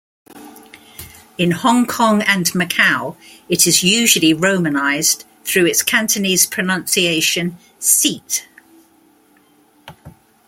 [1.37, 3.15] In Hong Kong and Macau
[3.47, 8.47] it is usually romanized through its Cantonese pronunciation Sit.